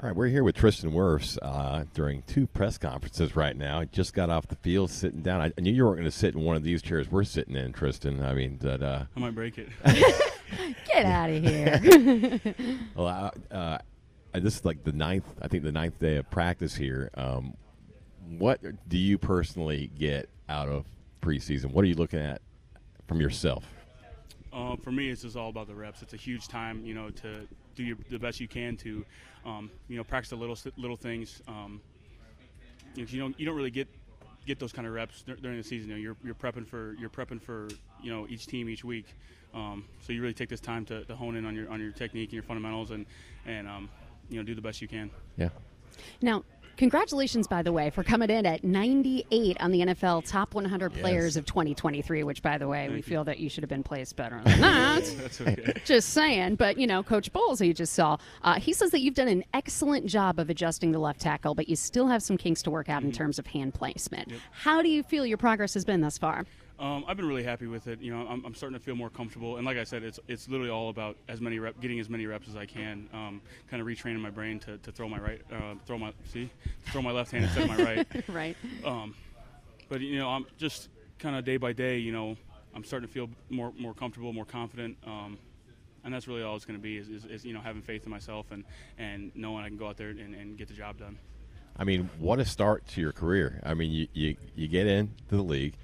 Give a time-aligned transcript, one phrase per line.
[0.00, 3.82] All right, we're here with Tristan Wirfs uh, during two press conferences right now.
[3.82, 5.40] Just got off the field, sitting down.
[5.40, 7.56] I, I knew you weren't going to sit in one of these chairs we're sitting
[7.56, 8.22] in, Tristan.
[8.22, 8.80] I mean, that.
[8.80, 9.70] Uh, I might break it.
[10.86, 12.40] Get out of here.
[12.94, 13.78] well, uh, uh,
[14.34, 15.26] this is like the ninth.
[15.42, 17.10] I think the ninth day of practice here.
[17.14, 17.54] Um,
[18.28, 20.84] what do you personally get out of
[21.20, 21.72] preseason?
[21.72, 22.40] What are you looking at
[23.08, 23.64] from yourself?
[24.58, 26.02] Uh, for me, it's just all about the reps.
[26.02, 27.46] It's a huge time, you know, to
[27.76, 29.04] do your, the best you can to
[29.46, 31.40] um, you know, practice the little little things.
[31.46, 31.80] Um,
[32.96, 33.86] you, know, you don't you don't really get
[34.46, 35.90] get those kind of reps during the season.
[35.90, 37.68] You know, you're you're prepping for you're prepping for
[38.02, 39.06] you know each team each week.
[39.54, 41.92] Um, so you really take this time to, to, hone in on your on your
[41.92, 43.06] technique and your fundamentals and
[43.46, 43.88] and um,
[44.28, 45.08] you know do the best you can.
[45.36, 45.50] Yeah.
[46.20, 46.42] Now,
[46.78, 51.00] Congratulations, by the way, for coming in at 98 on the NFL top 100 yes.
[51.00, 53.02] players of 2023, which, by the way, Thank we you.
[53.02, 55.04] feel that you should have been placed better than that.
[55.18, 55.72] That's okay.
[55.84, 56.54] Just saying.
[56.54, 59.26] But, you know, Coach Bowles, who you just saw, uh, he says that you've done
[59.26, 62.70] an excellent job of adjusting the left tackle, but you still have some kinks to
[62.70, 63.08] work out mm-hmm.
[63.08, 64.28] in terms of hand placement.
[64.30, 64.40] Yep.
[64.52, 66.44] How do you feel your progress has been thus far?
[66.78, 68.00] Um, I've been really happy with it.
[68.00, 70.48] You know, I'm, I'm, starting to feel more comfortable, and like I said, it's it's
[70.48, 73.08] literally all about as many rep, getting as many reps as I can.
[73.12, 76.48] Um, kind of retraining my brain to, to throw my right, uh, throw my see,
[76.92, 78.06] throw my left hand instead of my right.
[78.28, 78.56] right.
[78.84, 79.16] Um,
[79.88, 81.98] but you know, I'm just kind of day by day.
[81.98, 82.36] You know,
[82.74, 84.96] I'm starting to feel more more comfortable, more confident.
[85.04, 85.38] Um,
[86.04, 88.04] and that's really all it's going to be is, is, is, you know having faith
[88.04, 88.64] in myself and,
[88.98, 91.18] and knowing I can go out there and, and get the job done.
[91.76, 93.60] I mean, what a start to your career.
[93.64, 95.74] I mean, you, you, you get into the league,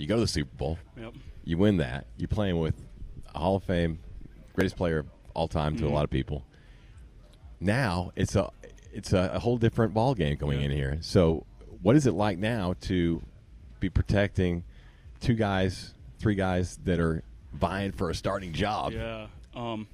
[0.00, 0.78] you go to the Super Bowl.
[0.98, 1.12] Yep.
[1.44, 2.06] You win that.
[2.16, 2.74] You're playing with
[3.34, 3.98] a Hall of Fame,
[4.54, 5.92] greatest player of all time to mm-hmm.
[5.92, 6.46] a lot of people.
[7.60, 8.50] Now it's a
[8.92, 10.98] it's a, a whole different ball game going in here.
[11.02, 11.44] So,
[11.82, 13.22] what is it like now to
[13.78, 14.64] be protecting
[15.20, 18.92] two guys, three guys that are vying for a starting job?
[18.94, 19.26] Yeah.
[19.54, 19.86] Um,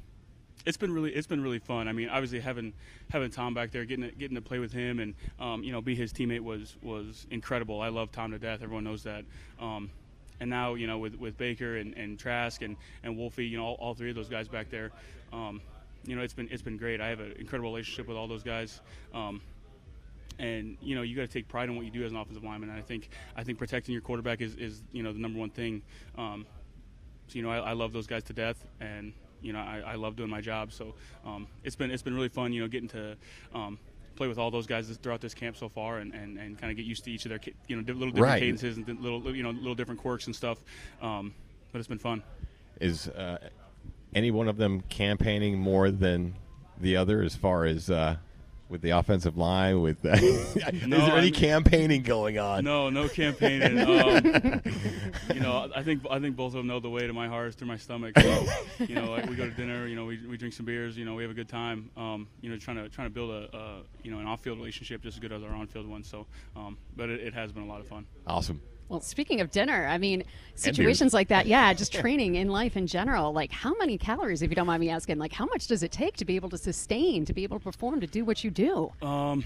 [0.66, 1.88] it's been really it's been really fun.
[1.88, 2.74] I mean, obviously having
[3.10, 5.80] having Tom back there, getting to, getting to play with him, and um, you know,
[5.80, 7.80] be his teammate was was incredible.
[7.80, 8.62] I love Tom to death.
[8.62, 9.24] Everyone knows that.
[9.60, 9.90] Um,
[10.40, 13.64] and now you know with, with Baker and, and Trask and and Wolfie, you know,
[13.64, 14.90] all, all three of those guys back there.
[15.32, 15.60] Um,
[16.04, 17.00] you know, it's been it's been great.
[17.00, 18.80] I have an incredible relationship with all those guys.
[19.14, 19.40] Um,
[20.38, 22.44] and you know you got to take pride in what you do as an offensive
[22.44, 22.70] lineman.
[22.70, 25.50] And I think I think protecting your quarterback is, is you know the number one
[25.50, 25.82] thing.
[26.18, 26.44] Um,
[27.28, 29.94] so you know I, I, love those guys to death, and you know, I, I
[29.94, 30.72] love doing my job.
[30.72, 33.16] So um, it's been it's been really fun, you know, getting to
[33.54, 33.78] um,
[34.16, 36.76] play with all those guys throughout this camp so far, and, and, and kind of
[36.76, 38.40] get used to each of their you know little different right.
[38.40, 40.58] cadences and little you know little different quirks and stuff.
[41.00, 41.34] Um,
[41.72, 42.22] but it's been fun.
[42.80, 43.38] Is uh,
[44.14, 46.34] any one of them campaigning more than
[46.78, 48.16] the other as far as uh,
[48.68, 49.80] with the offensive line?
[49.80, 52.64] With uh, is no, there any campaigning going on?
[52.64, 53.78] No, no campaigning.
[53.86, 54.62] um,
[55.32, 57.48] you know, I think I think both of them know the way to my heart
[57.48, 58.18] is through my stomach.
[58.18, 58.46] So,
[58.78, 61.04] you know, like we go to dinner, you know, we, we drink some beers, you
[61.04, 61.90] know, we have a good time.
[61.96, 65.02] Um, you know, trying to trying to build a, a you know an off-field relationship
[65.02, 66.04] just as good as our on-field one.
[66.04, 68.06] So, um, but it, it has been a lot of fun.
[68.26, 68.60] Awesome.
[68.88, 70.24] Well, speaking of dinner, I mean,
[70.54, 73.32] situations like that, yeah, just training in life in general.
[73.32, 75.90] Like, how many calories, if you don't mind me asking, like, how much does it
[75.90, 78.50] take to be able to sustain, to be able to perform, to do what you
[78.50, 78.92] do?
[79.02, 79.44] Um,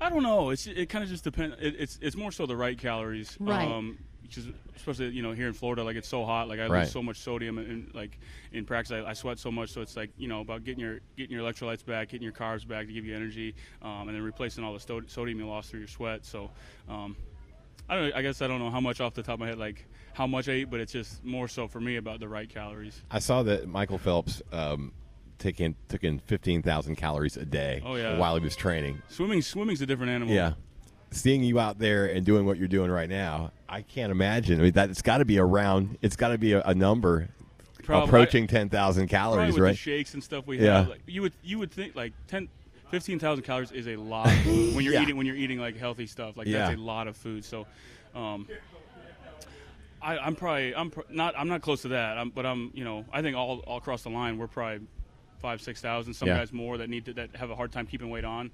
[0.00, 0.50] I don't know.
[0.50, 1.56] It's it kind of just depends.
[1.60, 3.36] It, it's it's more so the right calories.
[3.40, 3.66] Right.
[3.66, 4.46] Um, because
[4.76, 6.48] especially you know here in Florida, like it's so hot.
[6.48, 6.80] Like I right.
[6.80, 8.18] lose so much sodium, and like
[8.52, 9.70] in practice, I, I, sweat so much.
[9.70, 12.66] So it's like you know about getting your getting your electrolytes back, getting your carbs
[12.66, 15.80] back to give you energy, um, and then replacing all the sodium you lost through
[15.80, 16.24] your sweat.
[16.24, 16.50] So
[16.88, 17.16] um,
[17.88, 18.14] I don't.
[18.14, 20.26] I guess I don't know how much off the top of my head, like how
[20.26, 23.02] much I eat, but it's just more so for me about the right calories.
[23.10, 24.92] I saw that Michael Phelps um,
[25.38, 27.82] taking took in fifteen thousand calories a day.
[27.84, 28.16] Oh, yeah.
[28.16, 29.02] while he was training.
[29.08, 30.34] Swimming, swimming's a different animal.
[30.34, 30.54] Yeah,
[31.10, 34.60] seeing you out there and doing what you're doing right now, I can't imagine.
[34.60, 35.98] I mean, that it's got to be around.
[36.00, 37.28] It's got to be a, a number
[37.82, 39.76] Probably, approaching ten thousand calories, right?
[39.76, 40.78] shakes and stuff we yeah.
[40.78, 40.88] have.
[40.88, 42.48] Like, you would you would think like ten
[42.94, 45.02] 15,000 calories is a lot when you're yeah.
[45.02, 46.36] eating when you're eating like healthy stuff.
[46.36, 46.58] Like yeah.
[46.58, 47.44] that's a lot of food.
[47.44, 47.66] So,
[48.14, 48.46] um,
[50.00, 52.16] I, am probably I'm pr- not I'm not close to that.
[52.16, 54.86] I'm, but I'm you know I think all, all across the line we're probably
[55.40, 56.14] five six thousand.
[56.14, 56.36] Some yeah.
[56.36, 58.52] guys more that need to that have a hard time keeping weight on.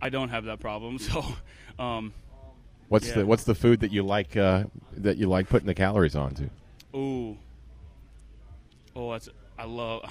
[0.00, 0.98] I don't have that problem.
[1.08, 1.24] So,
[1.80, 2.12] um,
[2.86, 4.64] what's the what's the food that you like uh,
[4.98, 6.48] that you like putting the calories onto?
[6.94, 7.36] Ooh,
[8.94, 9.28] oh that's
[9.58, 10.08] I love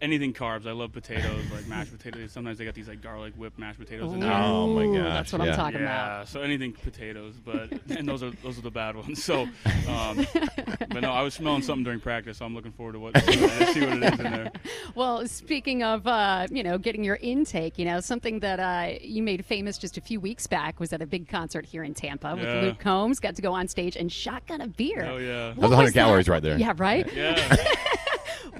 [0.00, 0.66] anything carbs.
[0.66, 2.32] I love potatoes, like mashed potatoes.
[2.32, 4.12] Sometimes they got these like garlic whipped mashed potatoes.
[4.12, 4.32] in there.
[4.32, 5.50] Oh my gosh, that's what yeah.
[5.50, 5.90] I'm talking about.
[5.90, 6.28] yeah, about.
[6.28, 9.22] so anything potatoes, but and those are those are the bad ones.
[9.22, 9.42] So,
[9.88, 13.14] um, but no, I was smelling something during practice, so I'm looking forward to what
[13.14, 13.40] to see
[13.80, 14.52] what it is in there.
[14.94, 19.22] Well, speaking of uh, you know getting your intake, you know something that uh, you
[19.22, 22.34] made famous just a few weeks back was at a big concert here in Tampa
[22.34, 22.60] with yeah.
[22.60, 23.20] Luke Combs.
[23.20, 25.04] Got to go on stage and shotgun a beer.
[25.04, 26.58] Oh yeah, that's 100 calories right there.
[26.58, 27.10] Yeah, right.
[27.12, 27.56] Yeah.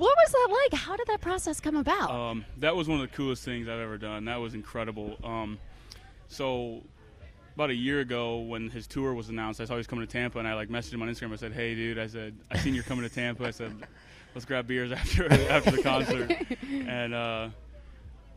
[0.01, 0.81] what was that like?
[0.81, 2.11] How did that process come about?
[2.11, 4.25] Um, that was one of the coolest things I've ever done.
[4.25, 5.19] That was incredible.
[5.23, 5.59] Um,
[6.29, 6.83] so
[7.55, 10.11] about a year ago when his tour was announced, I saw he was coming to
[10.11, 11.33] Tampa, and I like messaged him on Instagram.
[11.35, 13.77] I said, "Hey, dude," I said, "I seen you're coming to Tampa." I said,
[14.35, 16.33] "Let's grab beers after after the concert."
[16.71, 17.49] and uh,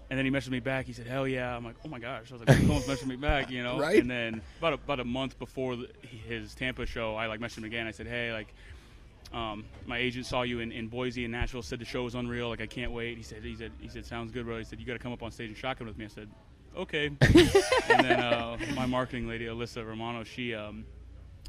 [0.10, 0.86] and then he messaged me back.
[0.86, 3.16] He said, "Hell yeah!" I'm like, "Oh my gosh!" I was like, "Combs messaged me
[3.16, 3.80] back," you know.
[3.84, 4.02] Right.
[4.02, 5.88] And then about a, about a month before the,
[6.28, 7.88] his Tampa show, I like messaged him again.
[7.88, 8.54] I said, "Hey, like."
[9.34, 11.62] Um, my agent saw you in, in Boise and Nashville.
[11.64, 12.50] Said the show was unreal.
[12.50, 13.18] Like I can't wait.
[13.18, 14.58] He said he said he said sounds good, bro.
[14.60, 16.06] He said you got to come up on stage and shotgun with me.
[16.06, 16.30] I said
[16.78, 17.08] okay.
[17.22, 20.86] and then uh, my marketing lady, Alyssa Romano, she um,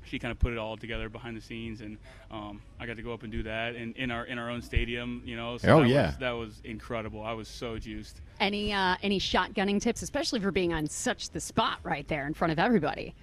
[0.06, 1.96] she kind of put it all together behind the scenes, and
[2.30, 4.60] um, I got to go up and do that in, in our in our own
[4.62, 5.22] stadium.
[5.24, 6.06] You know, so Oh, that yeah.
[6.06, 7.22] was, that was incredible.
[7.22, 8.20] I was so juiced.
[8.40, 12.34] any uh, any shotgunning tips, especially for being on such the spot right there in
[12.34, 13.14] front of everybody?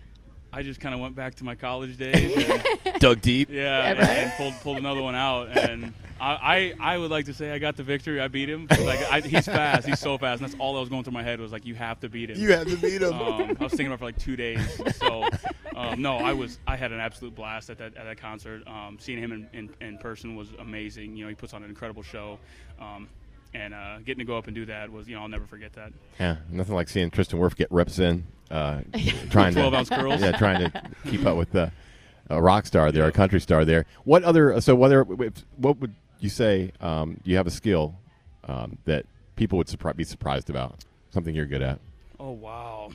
[0.54, 2.50] I just kind of went back to my college days.
[2.50, 3.50] And, Dug deep.
[3.52, 4.10] yeah, and, right.
[4.10, 7.58] and pulled pulled another one out, and I, I I would like to say I
[7.58, 8.22] got the victory.
[8.22, 8.68] I beat him.
[8.70, 9.88] Like I, he's fast.
[9.88, 11.74] He's so fast, and that's all that was going through my head was like, you
[11.76, 12.38] have to beat him.
[12.38, 13.14] You have to beat him.
[13.14, 14.80] Um, I was thinking about it for like two days.
[14.98, 15.28] So,
[15.76, 18.68] um, no, I was I had an absolute blast at that at that concert.
[18.68, 21.16] Um, seeing him in, in, in person was amazing.
[21.16, 22.38] You know, he puts on an incredible show,
[22.80, 23.08] um,
[23.54, 25.74] and uh, getting to go up and do that was you know I'll never forget
[25.74, 25.94] that.
[26.20, 28.82] Yeah, nothing like seeing Tristan Wirfs get reps in, uh,
[29.30, 30.22] trying to 12 ounce curls.
[30.22, 31.72] Yeah, trying to keep up with the
[32.30, 33.86] a rock star there, a country star there.
[34.04, 34.60] What other?
[34.62, 36.72] So, whether what would you say?
[36.80, 37.96] Um, you have a skill
[38.46, 39.06] um, that
[39.36, 40.84] people would surpri- be surprised about.
[41.12, 41.80] Something you're good at.
[42.20, 42.92] Oh wow.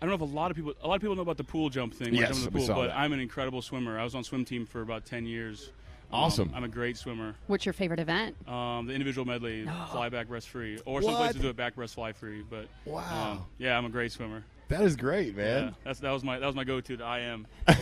[0.00, 1.44] I don't know if a lot of people a lot of people know about the
[1.44, 2.12] pool jump thing.
[2.12, 2.98] Yes, I jump in we saw pool, but that.
[2.98, 3.96] I'm an incredible swimmer.
[4.00, 5.70] I was on swim team for about ten years.
[6.12, 6.52] Um, Awesome.
[6.54, 7.34] I'm a great swimmer.
[7.46, 8.36] What's your favorite event?
[8.48, 11.18] Um, the individual medley, fly back breast free, or some What?
[11.20, 12.42] places do it back breast fly free.
[12.48, 13.32] But Wow.
[13.32, 14.44] um, yeah, I'm a great swimmer.
[14.68, 16.96] That is great, Yeah, that's that was my that was my go-to.
[16.96, 17.46] The I am.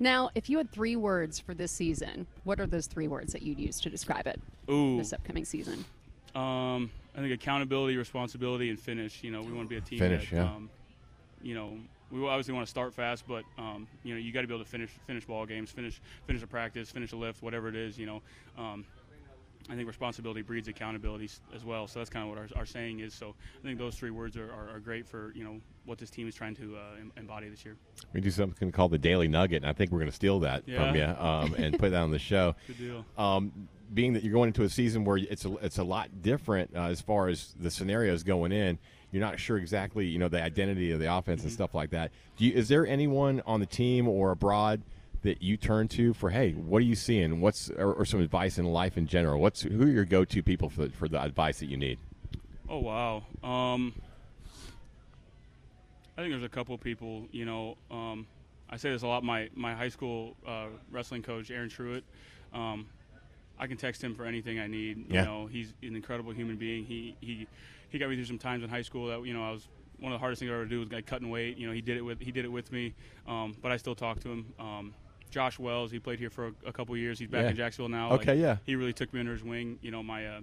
[0.00, 3.42] Now, if you had three words for this season, what are those three words that
[3.42, 4.40] you'd use to describe it
[4.70, 5.84] Ooh, this upcoming season?
[6.36, 9.24] Um, I think accountability, responsibility, and finish.
[9.24, 10.42] You know, we want to be a team Finish, that, yeah.
[10.44, 10.70] um,
[11.42, 11.78] you know,
[12.10, 14.64] we obviously want to start fast, but um, you know, you got to be able
[14.64, 17.98] to finish finish ball games, finish finish a practice, finish a lift, whatever it is.
[17.98, 18.22] You know,
[18.56, 18.84] um,
[19.70, 21.86] I think responsibility breeds accountability as well.
[21.86, 23.12] So that's kind of what our, our saying is.
[23.12, 26.10] So I think those three words are, are, are great for you know what this
[26.10, 26.80] team is trying to uh,
[27.16, 27.76] embody this year.
[28.12, 30.64] We do something called the Daily Nugget, and I think we're going to steal that
[30.64, 32.54] from you um, and put that on the show.
[32.66, 33.04] Good deal.
[33.16, 36.70] um, being that you're going into a season where it's a, it's a lot different
[36.74, 38.78] uh, as far as the scenarios going in.
[39.10, 42.10] You're not sure exactly, you know, the identity of the offense and stuff like that.
[42.36, 44.82] Do you, is there anyone on the team or abroad
[45.22, 47.40] that you turn to for, hey, what are you seeing?
[47.40, 49.40] What's or, or some advice in life in general?
[49.40, 51.98] What's who are your go-to people for for the advice that you need?
[52.68, 53.24] Oh wow.
[53.42, 53.94] Um,
[56.16, 57.26] I think there's a couple people.
[57.32, 58.26] You know, um,
[58.68, 59.24] I say this a lot.
[59.24, 62.02] My my high school uh, wrestling coach, Aaron Truitt.
[62.52, 62.86] Um,
[63.58, 65.06] I can text him for anything I need.
[65.10, 65.20] Yeah.
[65.22, 66.84] You know, he's an incredible human being.
[66.84, 67.46] He he
[67.90, 69.66] he got me through some times in high school that you know I was
[69.98, 71.56] one of the hardest things I ever do was like cutting weight.
[71.58, 72.94] You know, he did it with he did it with me,
[73.26, 74.46] um, but I still talk to him.
[74.58, 74.94] Um,
[75.30, 77.18] Josh Wells, he played here for a, a couple years.
[77.18, 77.50] He's back Yeah.
[77.50, 78.12] in Jacksonville now.
[78.12, 78.56] Okay, Like, yeah.
[78.64, 79.78] He really took me under his wing.
[79.82, 80.40] You know, my uh,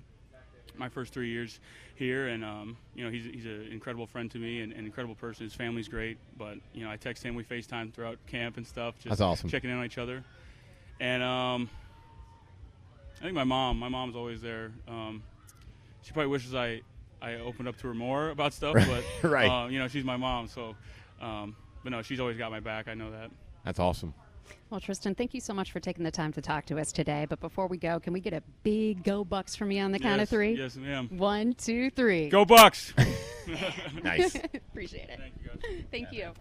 [0.78, 1.60] my first three years
[1.96, 5.16] here, and um, you know he's he's an incredible friend to me and an incredible
[5.16, 5.46] person.
[5.46, 8.96] His family's great, but you know I text him, we FaceTime throughout camp and stuff,
[8.98, 9.50] just That's awesome.
[9.50, 10.24] checking in on each other.
[11.00, 11.70] And um,
[13.26, 14.72] think my mom, my mom's always there.
[14.88, 15.24] Um,
[16.02, 16.82] she probably wishes I
[17.22, 19.50] I opened up to her more about stuff, but right.
[19.50, 20.76] uh, you know she's my mom, so.
[21.22, 22.88] Um, but no, she's always got my back.
[22.88, 23.30] I know that.
[23.64, 24.14] That's awesome.
[24.70, 27.26] Well, Tristan, thank you so much for taking the time to talk to us today.
[27.30, 30.00] But before we go, can we get a big go Bucs from you on the
[30.00, 30.56] count of three?
[30.56, 31.10] Yes, ma'am.
[31.12, 32.30] One, two, three.
[32.30, 32.94] Go Bucs!
[34.04, 34.36] Nice.
[34.54, 35.20] Appreciate it.
[35.20, 35.84] Thank you guys.
[35.92, 36.32] Thank you.